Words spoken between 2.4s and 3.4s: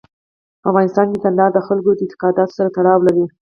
سره تړاو لري.